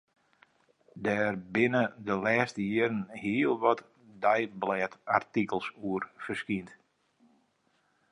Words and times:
Dêr 1.07 1.33
binne 1.53 1.83
de 2.05 2.15
lêste 2.23 2.63
jierren 2.71 2.97
hiel 3.21 3.53
wat 3.61 3.79
deiblêdartikels 4.23 5.67
oer 5.87 6.03
ferskynd. 6.23 6.69